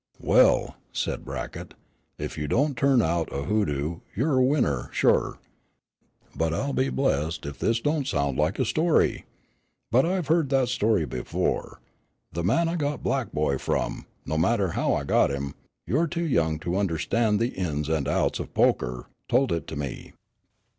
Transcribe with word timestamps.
"Well," 0.19 0.77
said 0.91 1.23
Brackett, 1.23 1.75
"if 2.17 2.35
you 2.35 2.47
don't 2.47 2.75
turn 2.75 3.03
out 3.03 3.31
a 3.31 3.43
hoodoo, 3.43 3.99
you're 4.15 4.39
a 4.39 4.43
winner, 4.43 4.89
sure. 4.91 5.37
But 6.35 6.55
I'll 6.55 6.73
be 6.73 6.89
blessed 6.89 7.45
if 7.45 7.59
this 7.59 7.79
don't 7.81 8.07
sound 8.07 8.35
like 8.35 8.57
a 8.57 8.65
story! 8.65 9.25
But 9.91 10.07
I've 10.07 10.25
heard 10.25 10.49
that 10.49 10.69
story 10.69 11.05
before. 11.05 11.81
The 12.33 12.43
man 12.43 12.67
I 12.67 12.77
got 12.77 13.03
Black 13.03 13.31
Boy 13.31 13.59
from, 13.59 14.07
no 14.25 14.39
matter 14.39 14.69
how 14.69 14.95
I 14.95 15.03
got 15.03 15.29
him, 15.29 15.53
you're 15.85 16.07
too 16.07 16.25
young 16.25 16.57
to 16.61 16.77
understand 16.79 17.39
the 17.39 17.49
ins 17.49 17.87
and 17.87 18.07
outs 18.07 18.39
of 18.39 18.55
poker, 18.55 19.05
told 19.29 19.51
it 19.51 19.67
to 19.67 19.75
me." 19.75 20.13